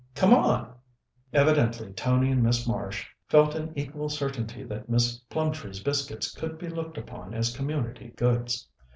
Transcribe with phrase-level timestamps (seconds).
[0.15, 0.73] "Come on!"
[1.31, 6.69] Evidently Tony and Miss Marsh felt an equal certainty that Miss Plumtree's biscuits could be
[6.69, 8.67] looked upon as community goods.